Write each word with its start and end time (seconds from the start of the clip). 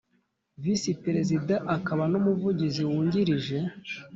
Visi 0.63 0.91
perezida 1.03 1.55
akaba 1.75 2.03
n 2.11 2.13
umuvugizi 2.19 2.81
wungirije 2.89 3.57